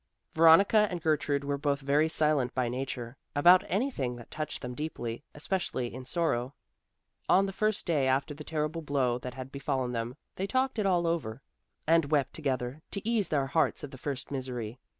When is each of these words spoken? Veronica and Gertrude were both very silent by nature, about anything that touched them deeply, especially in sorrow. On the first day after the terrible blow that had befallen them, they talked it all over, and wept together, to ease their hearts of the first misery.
Veronica 0.33 0.87
and 0.89 0.99
Gertrude 0.99 1.43
were 1.43 1.59
both 1.59 1.81
very 1.81 2.09
silent 2.09 2.55
by 2.55 2.67
nature, 2.67 3.15
about 3.35 3.63
anything 3.67 4.15
that 4.15 4.31
touched 4.31 4.59
them 4.63 4.73
deeply, 4.73 5.23
especially 5.35 5.93
in 5.93 6.05
sorrow. 6.05 6.55
On 7.29 7.45
the 7.45 7.53
first 7.53 7.85
day 7.85 8.07
after 8.07 8.33
the 8.33 8.43
terrible 8.43 8.81
blow 8.81 9.19
that 9.19 9.35
had 9.35 9.51
befallen 9.51 9.91
them, 9.91 10.17
they 10.37 10.47
talked 10.47 10.79
it 10.79 10.87
all 10.87 11.05
over, 11.05 11.43
and 11.85 12.05
wept 12.09 12.33
together, 12.33 12.81
to 12.89 13.07
ease 13.07 13.29
their 13.29 13.45
hearts 13.45 13.83
of 13.83 13.91
the 13.91 13.95
first 13.99 14.31
misery. 14.31 14.79